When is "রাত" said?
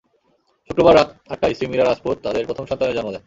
0.95-1.09